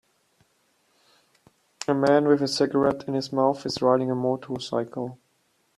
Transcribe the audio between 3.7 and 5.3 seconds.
riding a motorcycle.